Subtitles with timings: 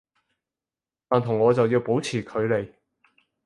[1.07, 2.73] 但同我就要保持距離